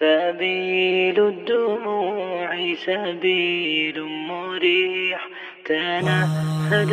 [0.00, 2.48] سبيل الدموع
[2.88, 5.20] سبيل مريح
[5.68, 6.92] تنهد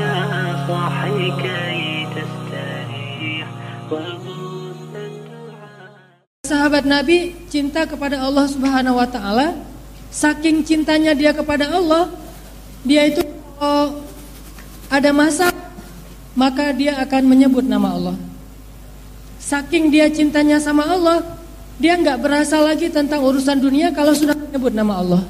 [0.00, 0.16] يا
[0.64, 1.80] صاحي كي
[2.16, 3.46] تستريح
[3.92, 5.92] وغص الدعاء
[6.48, 9.52] Sahabat Nabi cinta kepada Allah Subhanahu wa taala,
[10.08, 12.08] saking cintanya dia kepada Allah,
[12.88, 13.20] dia itu
[13.60, 14.00] kalau
[14.88, 15.76] ada masalah
[16.32, 18.16] maka dia akan menyebut nama Allah.
[19.36, 21.36] Saking dia cintanya sama Allah,
[21.81, 25.21] dia nggak berasa lagi tentang urusan dunia kalau sudah menyebut nama Allah.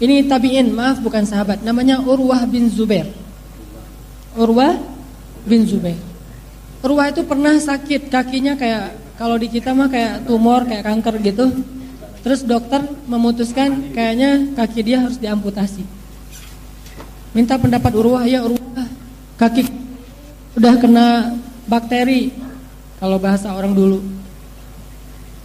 [0.00, 3.04] Ini tabiin, maaf bukan sahabat, namanya Urwah bin Zubair.
[4.32, 4.80] Urwah
[5.44, 5.98] bin Zubair.
[6.80, 11.50] Urwah itu pernah sakit kakinya kayak kalau di kita mah kayak tumor, kayak kanker gitu.
[12.22, 15.82] Terus dokter memutuskan kayaknya kaki dia harus diamputasi.
[17.34, 18.86] Minta pendapat Urwah, ya Urwah,
[19.36, 19.66] kaki
[20.54, 21.34] udah kena
[21.66, 22.30] bakteri
[23.02, 23.98] kalau bahasa orang dulu.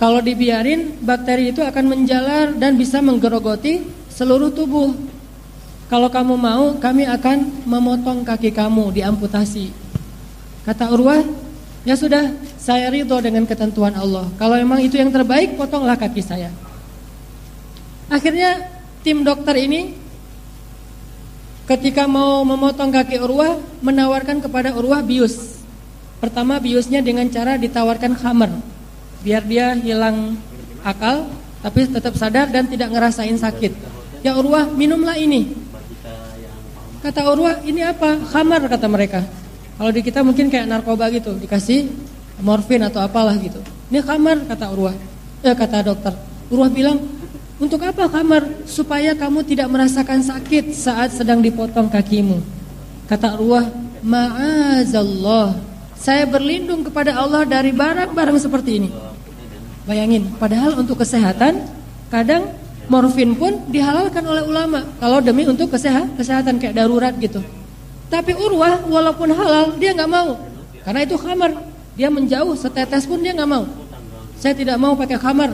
[0.03, 4.91] Kalau dibiarin, bakteri itu akan menjalar dan bisa menggerogoti seluruh tubuh.
[5.87, 9.71] Kalau kamu mau, kami akan memotong kaki kamu, diamputasi.
[10.67, 11.23] Kata Urwah,
[11.87, 14.27] ya sudah, saya ridho dengan ketentuan Allah.
[14.35, 16.51] Kalau memang itu yang terbaik, potonglah kaki saya.
[18.11, 18.59] Akhirnya
[19.07, 19.95] tim dokter ini
[21.63, 25.63] ketika mau memotong kaki Urwah, menawarkan kepada Urwah bius.
[26.19, 28.51] Pertama biusnya dengan cara ditawarkan khamar,
[29.23, 30.35] biar dia hilang
[30.83, 31.31] akal,
[31.63, 33.71] tapi tetap sadar dan tidak ngerasain sakit.
[34.19, 35.55] Ya Urwah, minumlah ini.
[36.99, 38.19] Kata Urwah, ini apa?
[38.31, 39.23] Khamar kata mereka.
[39.79, 41.87] Kalau di kita mungkin kayak narkoba gitu, dikasih
[42.43, 43.59] morfin atau apalah gitu.
[43.91, 44.95] Ini khamar kata Urwah.
[45.43, 46.13] Eh kata dokter.
[46.51, 46.99] Urwah bilang,
[47.59, 48.67] untuk apa khamar?
[48.67, 52.39] Supaya kamu tidak merasakan sakit saat sedang dipotong kakimu.
[53.07, 53.67] Kata Urwah,
[54.03, 55.55] ma'azallah.
[55.95, 59.12] Saya berlindung kepada Allah dari barang-barang seperti ini.
[59.83, 61.67] Bayangin, padahal untuk kesehatan
[62.07, 62.55] kadang
[62.87, 67.43] morfin pun dihalalkan oleh ulama kalau demi untuk kesehatan, kesehatan kayak darurat gitu.
[68.07, 70.39] Tapi Urwah walaupun halal dia nggak mau
[70.87, 71.51] karena itu khamar.
[71.93, 73.69] Dia menjauh setetes pun dia nggak mau.
[74.39, 75.53] Saya tidak mau pakai khamar.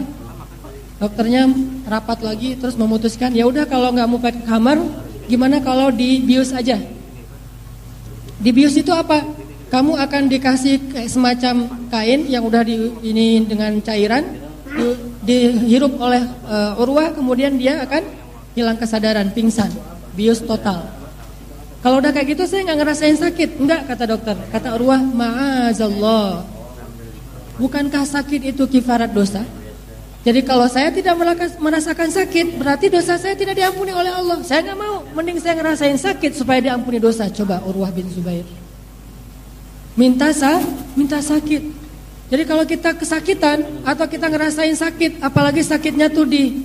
[0.99, 1.47] Dokternya
[1.87, 4.77] rapat lagi terus memutuskan ya udah kalau nggak mau pakai khamar
[5.25, 6.77] gimana kalau di bius aja.
[8.39, 9.38] Di bius itu apa?
[9.69, 14.25] Kamu akan dikasih semacam kain yang udah di ini dengan cairan
[14.65, 14.85] di,
[15.21, 18.01] dihirup oleh uh, Urwah kemudian dia akan
[18.57, 19.69] hilang kesadaran, pingsan,
[20.17, 20.89] bius total.
[21.85, 24.35] Kalau udah kayak gitu saya nggak ngerasain sakit, enggak kata dokter.
[24.49, 26.43] Kata Urwah, maazallah.
[27.61, 29.45] Bukankah sakit itu kifarat dosa?
[30.25, 31.15] Jadi kalau saya tidak
[31.61, 34.43] merasakan sakit, berarti dosa saya tidak diampuni oleh Allah.
[34.43, 37.31] Saya nggak mau, mending saya ngerasain sakit supaya diampuni dosa.
[37.31, 38.43] Coba Urwah bin Zubair.
[39.99, 40.63] Minta sah,
[40.95, 41.59] minta sakit.
[42.31, 46.63] Jadi kalau kita kesakitan atau kita ngerasain sakit, apalagi sakitnya tuh di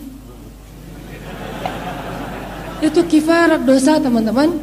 [2.78, 4.54] itu kifarat dosa teman-teman.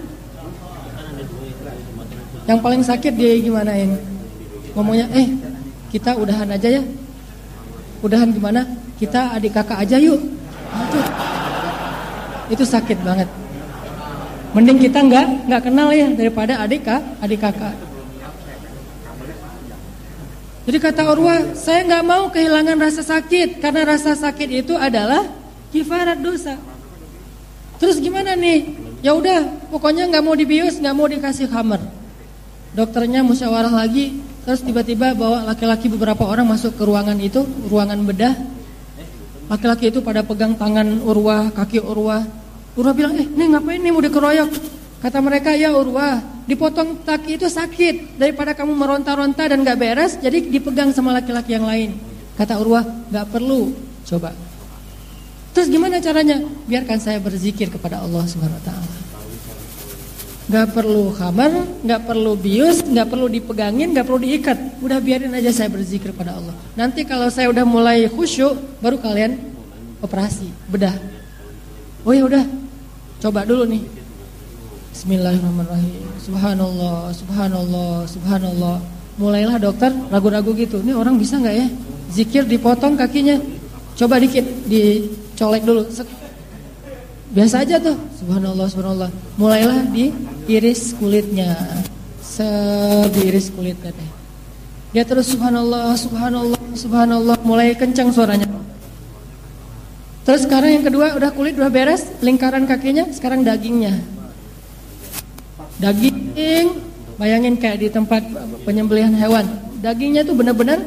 [2.48, 4.00] Yang paling sakit dia gimana ini?
[4.72, 5.28] Ngomongnya, eh
[5.92, 6.84] kita udahan aja ya.
[8.00, 8.64] Udahan gimana?
[8.96, 10.24] Kita adik kakak aja yuk.
[10.72, 11.00] Itu,
[12.56, 13.28] itu sakit banget.
[14.56, 17.91] Mending kita nggak nggak kenal ya daripada adik kak, adik kakak.
[20.62, 25.26] Jadi kata Urwah, saya nggak mau kehilangan rasa sakit karena rasa sakit itu adalah
[25.74, 26.54] kifarat dosa.
[27.82, 28.78] Terus gimana nih?
[29.02, 31.82] Ya udah, pokoknya nggak mau dibius, nggak mau dikasih kamar.
[32.78, 38.38] Dokternya musyawarah lagi, terus tiba-tiba bawa laki-laki beberapa orang masuk ke ruangan itu, ruangan bedah.
[39.50, 42.22] Laki-laki itu pada pegang tangan Urwah, kaki Urwah.
[42.78, 44.50] Urwah bilang, eh, nih ngapain nih mau dikeroyok?
[45.02, 50.42] Kata mereka, ya Urwah, dipotong kaki itu sakit daripada kamu meronta-ronta dan gak beres, jadi
[50.42, 51.98] dipegang sama laki-laki yang lain.
[52.38, 53.76] Kata Urwah, gak perlu,
[54.08, 54.34] coba.
[55.52, 56.40] Terus gimana caranya?
[56.66, 58.96] Biarkan saya berzikir kepada Allah Subhanahu Wa Taala.
[60.52, 61.52] Gak perlu kamar,
[61.86, 64.84] gak perlu bius, gak perlu dipegangin, gak perlu diikat.
[64.84, 66.56] Udah biarin aja saya berzikir pada Allah.
[66.76, 69.38] Nanti kalau saya udah mulai khusyuk, baru kalian
[70.02, 70.98] operasi bedah.
[72.02, 72.44] Oh ya udah,
[73.22, 74.01] coba dulu nih.
[74.92, 76.04] Bismillahirrahmanirrahim.
[76.20, 78.78] Subhanallah, subhanallah, subhanallah.
[79.16, 80.84] Mulailah dokter ragu-ragu gitu.
[80.84, 81.68] Ini orang bisa nggak ya?
[82.12, 83.40] Zikir dipotong kakinya.
[83.96, 85.88] Coba dikit dicolek dulu.
[87.32, 87.96] Biasa aja tuh.
[88.20, 89.10] Subhanallah, subhanallah.
[89.40, 91.56] Mulailah diiris kulitnya.
[92.20, 94.10] Sediris kulitnya teh.
[94.92, 97.40] Dia terus subhanallah, subhanallah, subhanallah.
[97.48, 98.48] Mulai kencang suaranya.
[100.28, 104.21] Terus sekarang yang kedua udah kulit udah beres, lingkaran kakinya, sekarang dagingnya.
[105.82, 106.78] Daging,
[107.18, 108.22] bayangin kayak di tempat
[108.62, 109.50] penyembelihan hewan.
[109.82, 110.78] Dagingnya tuh benar-benar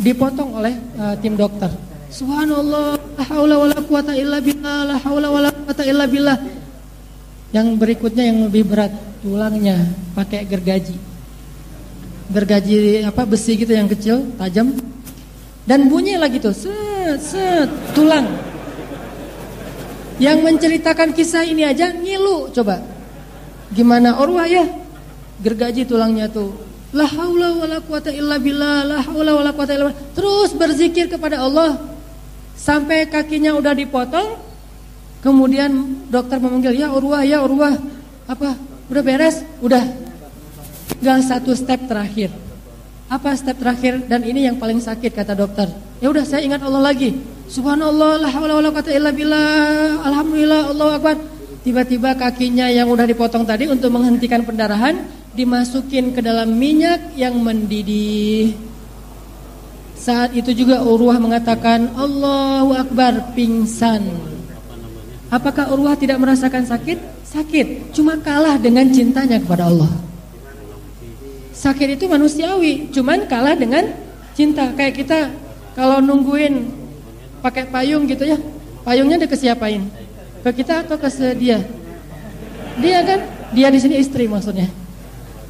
[0.00, 1.68] dipotong oleh uh, tim dokter.
[2.08, 6.40] Subhanallah, la haula wala quwata illa billah, la haula wala quwata illa billah.
[7.52, 9.84] Yang berikutnya yang lebih berat, tulangnya
[10.16, 10.96] pakai gergaji.
[12.32, 14.72] Gergaji apa besi gitu yang kecil, tajam.
[15.68, 18.24] Dan bunyi lagi tuh, set set tulang.
[20.16, 22.91] Yang menceritakan kisah ini aja ngilu coba.
[23.72, 24.64] Gimana Urwah ya?
[25.40, 26.52] Gergaji tulangnya tuh.
[26.92, 30.12] La haula wala quwata illa billah, la haula wala quwata illa billah.
[30.12, 31.80] Terus berzikir kepada Allah
[32.52, 34.36] sampai kakinya udah dipotong.
[35.24, 37.78] Kemudian dokter memanggil, "Ya Urwah, ya Urwah."
[38.28, 38.58] Apa?
[38.92, 39.40] Udah beres?
[39.64, 39.80] Udah.
[41.00, 42.28] Tinggal satu step terakhir.
[43.08, 45.72] Apa step terakhir dan ini yang paling sakit kata dokter.
[46.02, 47.16] Ya udah saya ingat Allah lagi.
[47.48, 50.00] Subhanallah, la haula wala quwata illa billah.
[50.04, 51.16] Alhamdulillah, Allahu akbar.
[51.62, 58.58] Tiba-tiba kakinya yang udah dipotong tadi untuk menghentikan pendarahan dimasukin ke dalam minyak yang mendidih.
[59.94, 64.02] Saat itu juga Urwah mengatakan Allahu Akbar pingsan.
[65.30, 66.98] Apakah Urwah tidak merasakan sakit?
[67.22, 69.88] Sakit, cuma kalah dengan cintanya kepada Allah.
[71.54, 73.86] Sakit itu manusiawi, cuman kalah dengan
[74.34, 74.74] cinta.
[74.74, 75.18] Kayak kita
[75.78, 76.66] kalau nungguin
[77.38, 78.36] pakai payung gitu ya,
[78.82, 80.01] payungnya dikesiapain?
[80.42, 81.08] Ke kita atau ke
[81.38, 81.62] dia?
[82.82, 83.20] Dia kan,
[83.54, 84.66] dia di sini istri maksudnya.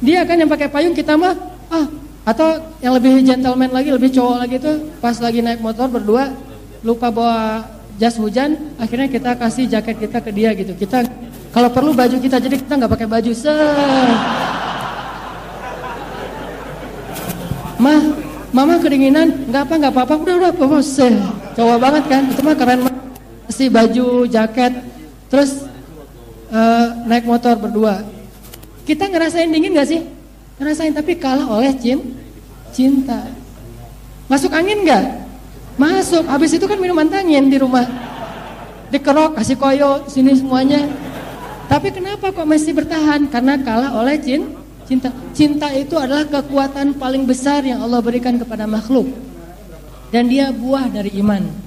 [0.03, 1.33] Dia kan yang pakai payung kita mah
[1.73, 1.87] ah
[2.23, 6.31] atau yang lebih gentleman lagi, lebih cowok lagi itu pas lagi naik motor berdua
[6.83, 7.63] lupa bawa
[7.97, 10.75] jas hujan, akhirnya kita kasih jaket kita ke dia gitu.
[10.75, 11.03] Kita
[11.49, 13.31] kalau perlu baju kita jadi kita nggak pakai baju.
[13.33, 13.53] Se
[17.83, 17.99] Mah,
[18.55, 20.79] mama kedinginan, nggak apa nggak apa-apa, udah udah apa
[21.51, 22.79] cowok banget kan, itu mah keren
[23.53, 24.73] kasih baju, jaket,
[25.29, 25.61] terus
[26.49, 28.01] uh, naik motor berdua.
[28.81, 30.01] Kita ngerasain dingin gak sih?
[30.57, 32.01] Ngerasain tapi kalah oleh cin,
[32.73, 33.29] cinta.
[34.25, 35.05] Masuk angin gak?
[35.77, 36.25] Masuk.
[36.25, 37.85] Habis itu kan minuman angin di rumah.
[38.89, 40.89] Dikerok, kasih koyo, sini semuanya.
[41.69, 43.29] Tapi kenapa kok masih bertahan?
[43.29, 44.49] Karena kalah oleh cin,
[44.89, 45.13] cinta.
[45.37, 49.13] Cinta itu adalah kekuatan paling besar yang Allah berikan kepada makhluk.
[50.09, 51.62] Dan dia buah dari iman.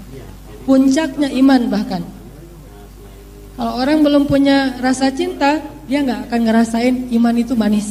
[0.67, 2.03] Puncaknya iman bahkan.
[3.57, 7.89] Kalau orang belum punya rasa cinta, dia nggak akan ngerasain iman itu manis.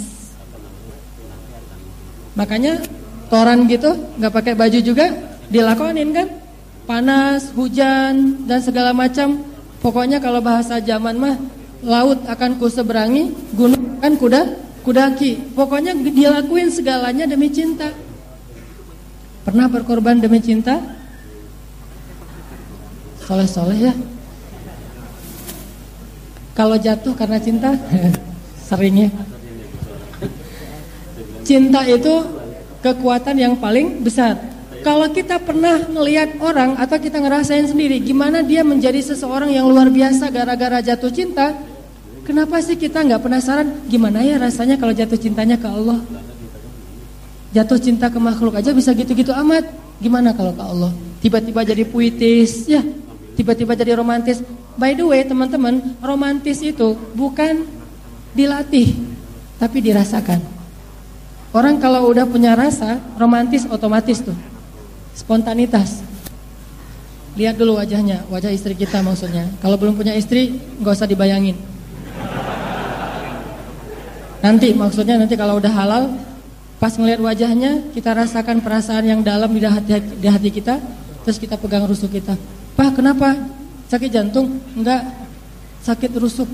[2.35, 2.83] Makanya
[3.31, 5.09] toran gitu, nggak pakai baju juga
[5.47, 6.27] dilakonin kan?
[6.85, 9.41] Panas, hujan dan segala macam.
[9.81, 11.35] Pokoknya kalau bahasa zaman mah
[11.81, 14.41] laut akan kuseberangi, gunung akan kuda
[14.85, 15.41] kudaki.
[15.57, 17.89] Pokoknya dilakuin segalanya demi cinta.
[19.41, 20.77] Pernah berkorban demi cinta?
[23.25, 23.93] Soleh-soleh ya.
[26.53, 27.73] Kalau jatuh karena cinta,
[28.69, 29.09] seringnya.
[31.41, 32.13] Cinta itu
[32.85, 34.37] kekuatan yang paling besar.
[34.85, 39.89] Kalau kita pernah melihat orang atau kita ngerasain sendiri gimana dia menjadi seseorang yang luar
[39.89, 41.57] biasa gara-gara jatuh cinta,
[42.21, 45.97] kenapa sih kita nggak penasaran gimana ya rasanya kalau jatuh cintanya ke Allah?
[47.57, 49.65] Jatuh cinta ke makhluk aja bisa gitu-gitu amat.
[49.97, 50.91] Gimana kalau ke Allah?
[51.25, 52.85] Tiba-tiba jadi puitis, ya
[53.35, 54.41] tiba-tiba jadi romantis.
[54.79, 57.67] By the way, teman-teman, romantis itu bukan
[58.35, 58.95] dilatih,
[59.59, 60.43] tapi dirasakan.
[61.55, 64.35] Orang kalau udah punya rasa, romantis otomatis tuh.
[65.15, 66.03] Spontanitas.
[67.39, 69.47] Lihat dulu wajahnya, wajah istri kita maksudnya.
[69.63, 71.55] Kalau belum punya istri, nggak usah dibayangin.
[74.43, 76.03] Nanti maksudnya nanti kalau udah halal,
[76.75, 80.79] pas ngeliat wajahnya, kita rasakan perasaan yang dalam di hati, di hati kita,
[81.23, 82.35] terus kita pegang rusuk kita.
[82.75, 83.31] Pak kenapa?
[83.87, 84.59] Sakit jantung?
[84.75, 85.07] Enggak,
[85.79, 86.49] sakit rusuk.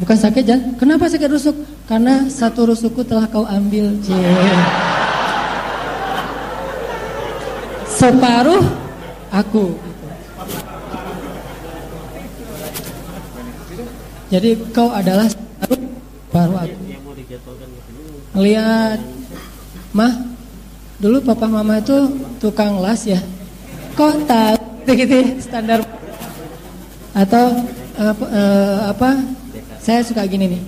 [0.00, 0.74] Bukan sakit jantung.
[0.80, 1.56] Kenapa sakit rusuk?
[1.84, 3.92] Karena satu rusukku telah kau ambil.
[7.92, 8.64] Separuh
[9.28, 9.76] aku.
[14.32, 15.80] Jadi kau adalah separuh
[16.32, 16.76] baru aku.
[18.34, 18.98] Lihat,
[19.94, 20.10] mah,
[20.98, 21.94] dulu papa mama itu
[22.42, 23.22] tukang las ya.
[23.94, 25.80] Kok tahu gitu ya, standar.
[27.16, 27.64] Atau
[27.96, 29.10] apa, uh, apa?
[29.80, 30.62] Saya suka gini nih.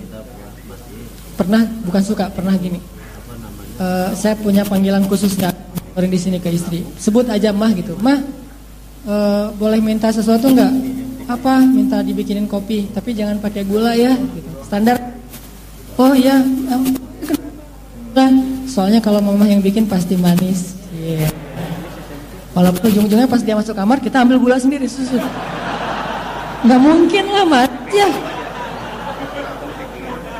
[1.37, 2.81] Pernah bukan suka pernah gini.
[3.77, 5.53] Uh, saya punya panggilan khusus nggak?
[5.93, 6.81] Orang di sini ke istri.
[6.97, 7.97] Sebut aja mah gitu.
[8.01, 8.21] Mah
[9.05, 10.73] uh, boleh minta sesuatu nggak?
[11.27, 11.61] Apa?
[11.65, 14.49] Minta dibikinin kopi tapi jangan pakai gula ya gitu.
[14.65, 14.97] standar.
[15.97, 16.37] Oh ya
[16.73, 16.93] um,
[18.69, 20.76] soalnya kalau mama yang bikin pasti manis.
[22.57, 25.21] Walaupun ujung-ujungnya pas dia masuk kamar kita ambil gula sendiri susu.
[26.65, 28.09] Nggak mungkin lah mat ya.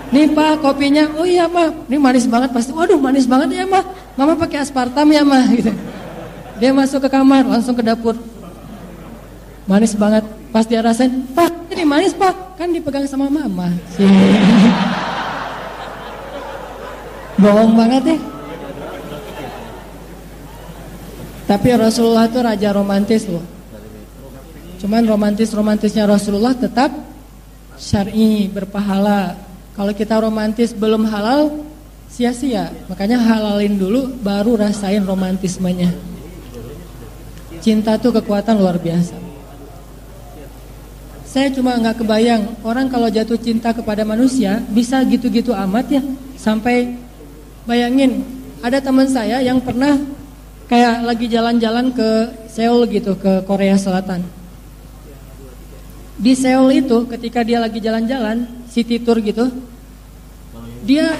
[0.09, 2.73] Nih pak kopinya, oh iya mah, ini manis banget pasti.
[2.73, 3.85] Waduh manis banget ya mah,
[4.17, 5.69] mama pakai aspartam ya mah gitu.
[6.57, 8.17] Dia masuk ke kamar langsung ke dapur.
[9.69, 10.25] manis banget.
[10.49, 13.69] Pas dia rasain, pak ini manis pak, kan dipegang sama mama.
[17.37, 18.36] Bohong banget ya.
[21.47, 23.43] Tapi Rasulullah itu raja romantis loh.
[24.77, 26.91] Cuman romantis-romantisnya Rasulullah tetap
[27.79, 29.39] syar'i, berpahala.
[29.73, 31.63] Kalau kita romantis belum halal,
[32.11, 32.69] sia-sia.
[32.91, 35.95] Makanya halalin dulu baru rasain romantismenya.
[37.63, 39.15] Cinta tuh kekuatan luar biasa.
[41.27, 46.01] Saya cuma nggak kebayang orang kalau jatuh cinta kepada manusia bisa gitu-gitu amat ya.
[46.37, 46.97] Sampai
[47.63, 48.25] bayangin
[48.61, 50.16] ada teman saya yang pernah
[50.67, 52.09] kayak lagi jalan-jalan ke
[52.51, 54.23] Seoul gitu ke Korea Selatan.
[56.19, 59.47] Di Seoul itu ketika dia lagi jalan-jalan city tour gitu,
[60.83, 61.15] dia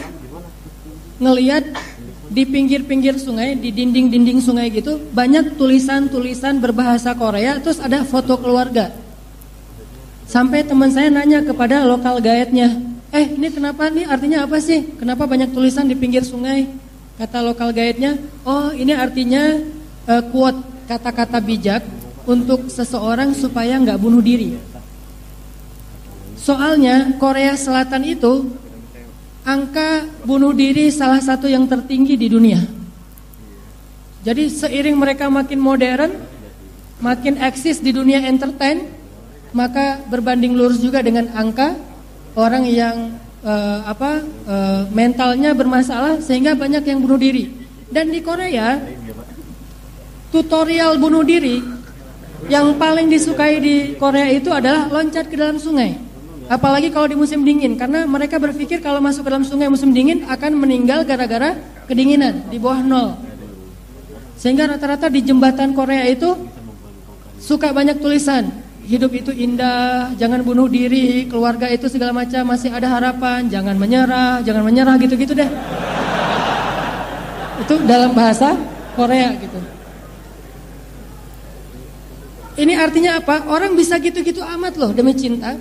[1.17, 1.63] ngeliat
[2.27, 8.91] di pinggir-pinggir sungai, di dinding-dinding sungai gitu banyak tulisan-tulisan berbahasa Korea, terus ada foto keluarga.
[10.27, 12.83] Sampai teman saya nanya kepada lokal guide-nya,
[13.15, 14.83] eh ini kenapa nih artinya apa sih?
[14.99, 16.67] Kenapa banyak tulisan di pinggir sungai?
[17.17, 18.13] Kata lokal guide-nya,
[18.45, 19.57] oh ini artinya
[20.05, 21.81] uh, quote kata-kata bijak
[22.29, 24.53] untuk seseorang supaya nggak bunuh diri.
[26.37, 28.53] Soalnya Korea Selatan itu
[29.41, 32.61] angka bunuh diri salah satu yang tertinggi di dunia.
[34.21, 36.11] Jadi seiring mereka makin modern,
[37.01, 38.93] makin eksis di dunia entertain,
[39.55, 41.73] maka berbanding lurus juga dengan angka
[42.37, 47.53] orang yang uh, apa uh, mentalnya bermasalah sehingga banyak yang bunuh diri.
[47.87, 48.79] Dan di Korea
[50.29, 51.63] tutorial bunuh diri
[52.51, 55.97] yang paling disukai di Korea itu adalah loncat ke dalam sungai.
[56.47, 60.23] Apalagi kalau di musim dingin karena mereka berpikir kalau masuk ke dalam sungai musim dingin
[60.31, 63.09] akan meninggal gara-gara kedinginan di bawah nol.
[64.39, 66.37] Sehingga rata-rata di jembatan Korea itu
[67.41, 72.87] suka banyak tulisan hidup itu indah, jangan bunuh diri, keluarga itu segala macam masih ada
[72.87, 75.49] harapan, jangan menyerah, jangan menyerah gitu-gitu deh.
[77.67, 78.55] Itu dalam bahasa
[78.95, 79.59] Korea gitu.
[82.57, 83.45] Ini artinya apa?
[83.51, 85.53] Orang bisa gitu-gitu amat loh demi cinta,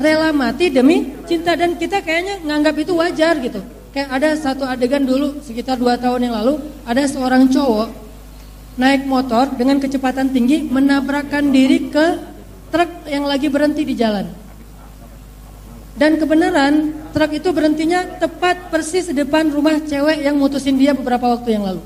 [0.00, 3.60] rela mati demi cinta dan kita kayaknya nganggap itu wajar gitu.
[3.92, 6.58] Kayak ada satu adegan dulu sekitar dua tahun yang lalu,
[6.88, 7.92] ada seorang cowok
[8.80, 12.29] naik motor dengan kecepatan tinggi menabrakkan diri ke
[12.70, 14.26] truk yang lagi berhenti di jalan.
[16.00, 21.36] Dan kebenaran truk itu berhentinya tepat persis di depan rumah cewek yang mutusin dia beberapa
[21.36, 21.82] waktu yang lalu.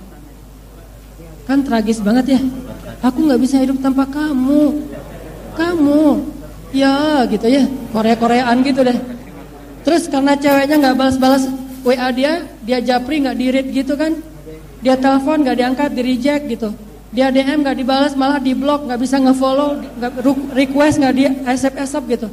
[1.49, 2.41] Kan tragis banget ya.
[3.03, 4.87] Aku nggak bisa hidup tanpa kamu.
[5.55, 6.23] Kamu,
[6.75, 8.99] ya gitu ya, Korea-Koreaan gitu deh.
[9.87, 11.47] Terus karena ceweknya nggak balas-balas
[11.85, 14.19] WA dia, dia japri nggak dirit gitu kan.
[14.83, 16.69] Dia telepon nggak diangkat, di reject gitu.
[17.15, 20.13] Dia DM nggak dibalas malah di blok nggak bisa ngefollow nggak
[20.51, 22.27] request nggak dia SMS up gitu.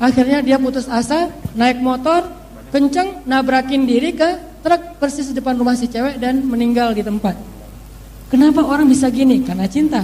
[0.00, 2.24] Akhirnya dia putus asa naik motor
[2.72, 7.36] kenceng nabrakin diri ke truk persis di depan rumah si cewek dan meninggal di tempat.
[8.32, 9.44] Kenapa orang bisa gini?
[9.44, 10.00] Karena cinta.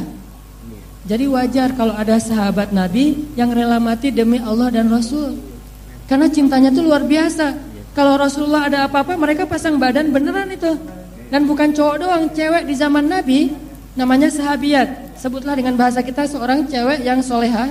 [1.09, 5.41] Jadi wajar kalau ada sahabat Nabi yang rela mati demi Allah dan Rasul.
[6.05, 7.57] Karena cintanya itu luar biasa.
[7.97, 10.77] Kalau Rasulullah ada apa-apa mereka pasang badan beneran itu.
[11.33, 13.68] Dan bukan cowok doang cewek di zaman Nabi
[13.99, 15.19] namanya sahabiat.
[15.19, 17.67] Sebutlah dengan bahasa kita seorang cewek yang soleha.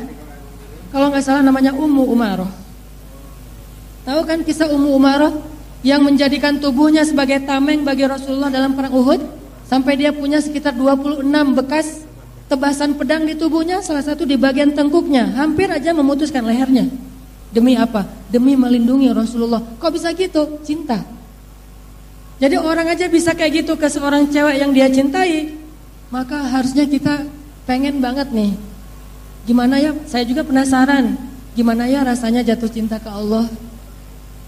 [0.91, 2.51] Kalau nggak salah namanya Ummu Umaroh.
[4.03, 5.39] Tahu kan kisah Ummu Umaroh
[5.88, 9.24] yang menjadikan tubuhnya sebagai tameng bagi Rasulullah dalam perang Uhud?
[9.72, 11.24] Sampai dia punya sekitar 26
[11.63, 12.03] bekas
[12.48, 15.31] tebasan pedang di tubuhnya salah satu di bagian tengkuknya.
[15.39, 16.91] Hampir aja memutuskan lehernya.
[17.51, 18.03] Demi apa?
[18.27, 19.63] Demi melindungi Rasulullah.
[19.79, 20.60] Kok bisa gitu?
[20.63, 21.03] Cinta.
[22.38, 25.67] Jadi orang aja bisa kayak gitu ke seorang cewek yang dia cintai
[26.08, 27.28] maka harusnya kita
[27.68, 28.56] pengen banget nih.
[29.48, 29.92] Gimana ya?
[30.08, 31.16] Saya juga penasaran.
[31.56, 33.48] Gimana ya rasanya jatuh cinta ke Allah?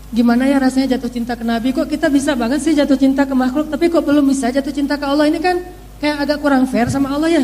[0.10, 1.70] Gimana ya rasanya jatuh cinta ke Nabi?
[1.72, 4.98] Kok kita bisa banget sih jatuh cinta ke makhluk, tapi kok belum bisa jatuh cinta
[4.98, 5.30] ke Allah?
[5.30, 5.56] Ini kan
[6.02, 7.44] kayak agak kurang fair sama Allah ya.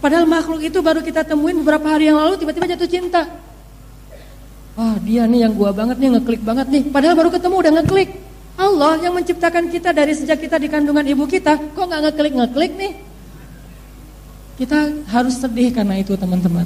[0.00, 3.22] Padahal makhluk itu baru kita temuin beberapa hari yang lalu tiba-tiba jatuh cinta.
[4.76, 6.82] Wah dia nih yang gua banget nih ngeklik banget nih.
[6.92, 8.10] Padahal baru ketemu udah ngeklik.
[8.56, 12.72] Allah yang menciptakan kita dari sejak kita di kandungan ibu kita, kok nggak ngeklik ngeklik
[12.76, 12.92] nih?
[14.56, 16.64] Kita harus sedih karena itu teman-teman.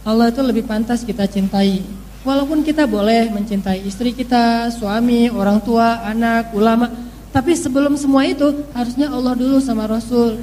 [0.00, 1.84] Allah itu lebih pantas kita cintai.
[2.24, 6.88] Walaupun kita boleh mencintai istri kita, suami, orang tua, anak, ulama.
[7.30, 10.40] Tapi sebelum semua itu harusnya Allah dulu sama Rasul.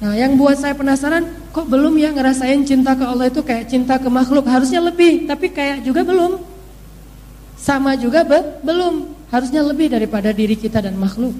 [0.00, 4.00] Nah yang buat saya penasaran kok belum ya ngerasain cinta ke Allah itu kayak cinta
[4.00, 4.48] ke makhluk.
[4.48, 6.40] Harusnya lebih tapi kayak juga belum.
[7.60, 9.12] Sama juga be belum.
[9.28, 11.36] Harusnya lebih daripada diri kita dan makhluk.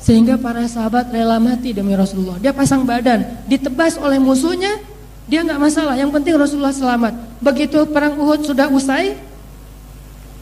[0.00, 2.40] Sehingga para sahabat rela mati demi Rasulullah.
[2.40, 4.80] Dia pasang badan, ditebas oleh musuhnya,
[5.30, 7.14] Dia nggak masalah, yang penting Rasulullah selamat.
[7.38, 9.14] Begitu perang Uhud sudah usai,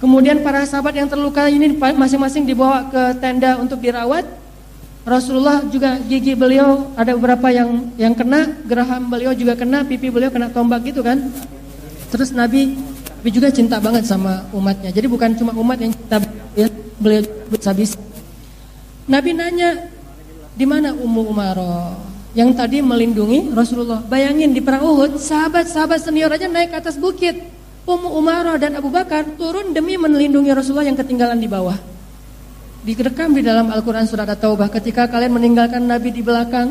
[0.01, 4.25] kemudian para sahabat yang terluka ini masing-masing dibawa ke tenda untuk dirawat.
[5.05, 10.33] Rasulullah juga gigi beliau ada beberapa yang yang kena, geraham beliau juga kena, pipi beliau
[10.33, 11.21] kena tombak gitu kan.
[12.09, 12.81] Terus Nabi
[13.21, 14.89] Nabi juga cinta banget sama umatnya.
[14.89, 16.17] Jadi bukan cuma umat yang cinta
[16.57, 16.65] ya,
[16.97, 17.29] beliau
[17.69, 17.93] habis.
[19.09, 19.89] Nabi nanya,
[20.53, 22.09] di mana Ummu Umaroh?
[22.37, 23.99] yang tadi melindungi Rasulullah.
[24.05, 27.35] Bayangin di perang Uhud, sahabat-sahabat senior aja naik ke atas bukit.
[27.89, 31.75] Ummu Umarah dan Abu Bakar turun demi melindungi Rasulullah yang ketinggalan di bawah.
[32.85, 36.69] Direkam di dalam Al-Quran surat At-Taubah ketika kalian meninggalkan Nabi di belakang.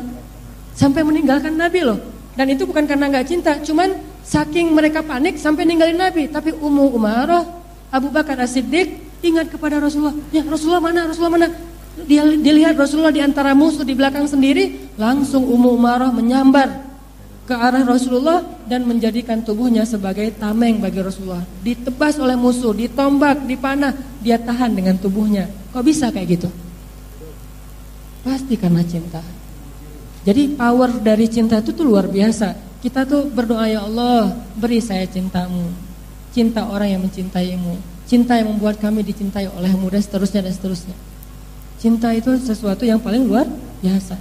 [0.77, 1.97] Sampai meninggalkan Nabi loh.
[2.37, 6.29] Dan itu bukan karena nggak cinta, cuman saking mereka panik sampai ninggalin Nabi.
[6.29, 7.43] Tapi Ummu Umarah,
[7.89, 8.93] Abu Bakar As-Siddiq
[9.25, 10.13] ingat kepada Rasulullah.
[10.29, 11.09] Ya Rasulullah mana?
[11.09, 11.49] Rasulullah mana?
[12.05, 16.85] Dia dilihat Rasulullah di antara musuh di belakang sendiri, langsung Ummu Umarah menyambar
[17.47, 21.47] ke arah Rasulullah dan menjadikan tubuhnya sebagai tameng bagi Rasulullah.
[21.63, 25.47] Ditebas oleh musuh, ditombak, dipanah, dia tahan dengan tubuhnya.
[25.71, 26.49] Kok bisa kayak gitu?
[28.27, 29.23] Pasti karena cinta.
[30.27, 32.51] Jadi power dari cinta itu tuh luar biasa.
[32.83, 35.71] Kita tuh berdoa ya Allah, beri saya cintamu.
[36.35, 37.79] Cinta orang yang mencintaimu.
[38.03, 40.95] Cinta yang membuat kami dicintai olehmu dan seterusnya dan seterusnya.
[41.77, 43.45] Cinta itu sesuatu yang paling luar
[43.85, 44.17] biasa.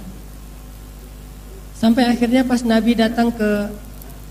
[1.77, 3.69] Sampai akhirnya pas Nabi datang ke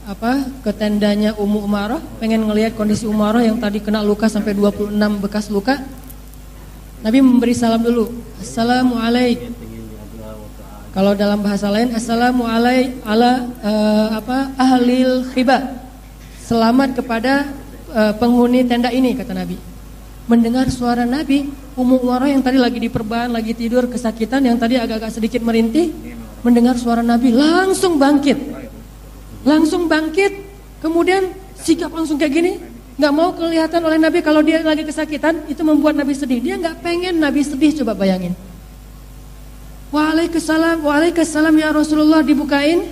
[0.07, 4.95] apa ke tendanya Ummu Umarah, pengen ngelihat kondisi Umarah yang tadi kena luka sampai 26
[5.19, 5.83] bekas luka.
[7.03, 8.11] Nabi memberi salam dulu.
[8.39, 9.51] Assalamualaikum.
[10.97, 15.83] Kalau dalam bahasa lain Assalamualaikum ala uh, apa ahlil khiba.
[16.41, 17.51] Selamat kepada
[17.91, 19.59] uh, penghuni tenda ini kata Nabi.
[20.31, 25.13] Mendengar suara Nabi, Ummu Umarah yang tadi lagi diperban, lagi tidur kesakitan, yang tadi agak-agak
[25.13, 25.93] sedikit merintih,
[26.41, 28.41] mendengar suara Nabi langsung bangkit,
[29.45, 30.41] langsung bangkit,
[30.81, 32.53] kemudian sikap langsung kayak gini,
[32.97, 36.41] nggak mau kelihatan oleh Nabi kalau dia lagi kesakitan, itu membuat Nabi sedih.
[36.41, 38.33] Dia nggak pengen Nabi sedih, coba bayangin.
[39.93, 42.89] Waalaikumsalam, waalaikumsalam ya Rasulullah dibukain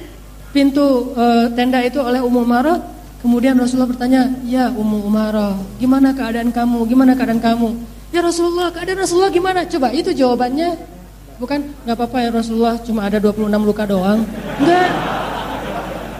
[0.53, 2.85] pintu e, tenda itu oleh Ummu Umarah.
[3.25, 6.85] Kemudian Rasulullah bertanya, ya Ummu Umarah, gimana keadaan kamu?
[6.85, 7.73] Gimana keadaan kamu?
[8.15, 9.67] Ya Rasulullah, keadaan Rasulullah gimana?
[9.67, 10.79] Coba itu jawabannya.
[11.43, 14.23] Bukan nggak apa-apa ya Rasulullah, cuma ada 26 luka doang.
[14.63, 14.91] Enggak.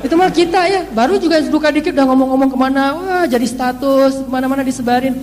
[0.03, 4.27] Itu mah kita ya, baru juga luka dikit udah ngomong-ngomong ke mana, wah jadi status,
[4.27, 5.23] mana-mana disebarin.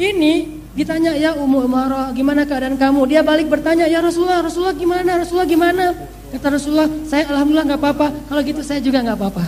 [0.00, 3.04] Ini ditanya ya Ummu Umarah, gimana keadaan kamu?
[3.04, 5.20] Dia balik bertanya, ya Rasulullah, Rasulullah gimana?
[5.20, 5.92] Rasulullah gimana?
[6.32, 8.08] Kata Rasulullah, saya alhamdulillah nggak apa-apa.
[8.32, 9.44] Kalau gitu saya juga nggak apa-apa.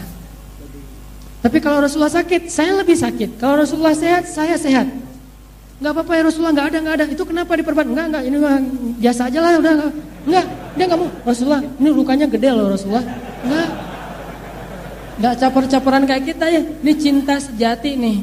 [1.40, 3.40] Tapi kalau Rasulullah sakit, saya lebih sakit.
[3.40, 4.99] Kalau Rasulullah sehat, saya sehat.
[5.80, 7.04] Enggak apa-apa ya Rasulullah, enggak ada, enggak ada.
[7.08, 7.86] Itu kenapa diperban?
[7.88, 8.56] Enggak, enggak, ini mah
[9.00, 9.92] biasa aja lah, udah enggak.
[10.28, 11.10] Enggak, dia enggak mau.
[11.24, 13.04] Rasulullah, ini lukanya gede loh Rasulullah.
[13.40, 13.68] Enggak.
[15.16, 16.62] Enggak caper-caperan kayak kita ya.
[16.84, 18.18] Ini cinta sejati nih.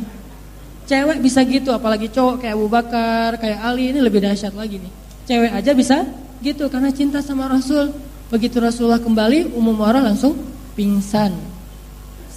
[0.86, 4.92] Cewek bisa gitu, apalagi cowok kayak Abu Bakar, kayak Ali, ini lebih dahsyat lagi nih.
[5.26, 6.06] Cewek aja bisa
[6.46, 7.90] gitu karena cinta sama Rasul.
[8.30, 10.38] Begitu Rasulullah kembali, umum orang langsung
[10.78, 11.34] pingsan.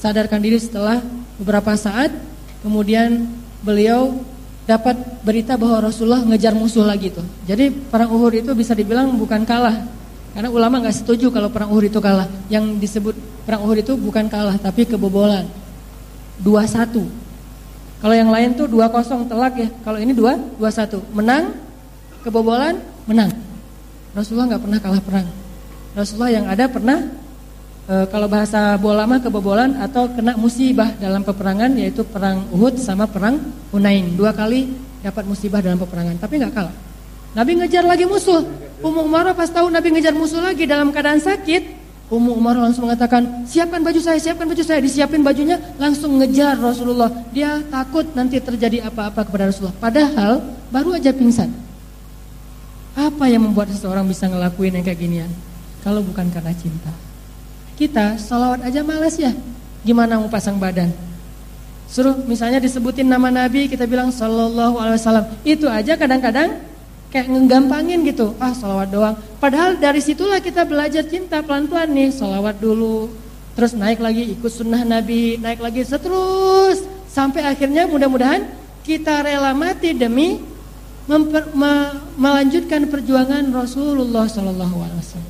[0.00, 1.04] Sadarkan diri setelah
[1.36, 2.08] beberapa saat,
[2.64, 3.28] kemudian
[3.60, 4.16] beliau
[4.68, 7.24] dapat berita bahwa Rasulullah ngejar musuh lagi tuh.
[7.48, 9.86] Jadi perang Uhud itu bisa dibilang bukan kalah.
[10.30, 12.28] Karena ulama nggak setuju kalau perang Uhud itu kalah.
[12.46, 15.48] Yang disebut perang Uhud itu bukan kalah tapi kebobolan.
[16.40, 16.92] 2-1.
[18.00, 19.68] Kalau yang lain tuh 2-0 telak ya.
[19.84, 21.02] Kalau ini 2 2-1.
[21.12, 21.52] Menang,
[22.24, 23.32] kebobolan, menang.
[24.16, 25.26] Rasulullah nggak pernah kalah perang.
[25.92, 26.98] Rasulullah yang ada pernah
[27.90, 33.10] e, kalau bahasa bola mah kebobolan atau kena musibah dalam peperangan yaitu perang Uhud sama
[33.10, 33.42] perang
[33.74, 34.14] Hunain.
[34.14, 34.70] Dua kali
[35.02, 36.74] dapat musibah dalam peperangan, tapi nggak kalah.
[37.34, 38.42] Nabi ngejar lagi musuh.
[38.80, 41.78] Ummu Umarah pas tahu Nabi ngejar musuh lagi dalam keadaan sakit,
[42.10, 44.82] Ummu Umarah langsung mengatakan, siapkan baju saya, siapkan baju saya.
[44.82, 47.06] Disiapin bajunya, langsung ngejar Rasulullah.
[47.30, 49.78] Dia takut nanti terjadi apa-apa kepada Rasulullah.
[49.78, 50.42] Padahal
[50.74, 51.54] baru aja pingsan.
[52.98, 55.30] Apa yang membuat seseorang bisa ngelakuin yang kayak ginian?
[55.86, 56.90] Kalau bukan karena cinta.
[57.80, 59.32] Kita salawat aja males ya.
[59.80, 60.92] Gimana mau pasang badan?
[61.88, 65.26] Suruh misalnya disebutin nama Nabi, kita bilang Sallallahu Alaihi Wasallam.
[65.48, 66.60] Itu aja kadang-kadang
[67.08, 68.36] kayak ngegampangin gitu.
[68.36, 69.16] Ah salawat doang.
[69.40, 72.12] Padahal dari situlah kita belajar cinta pelan-pelan nih.
[72.12, 73.08] Salawat dulu,
[73.56, 78.44] terus naik lagi ikut sunnah Nabi, naik lagi seterus sampai akhirnya mudah-mudahan
[78.84, 80.38] kita rela mati demi
[81.10, 85.18] memper, me, melanjutkan perjuangan Rasulullah Sallallahu Alaihi Wasallam.